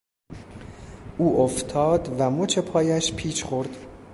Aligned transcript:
او 1.17 1.39
افتاد 1.41 2.15
و 2.19 2.29
مچ 2.29 2.59
پایش 2.59 3.13
پیچ 3.13 3.43
خورد. 3.43 3.77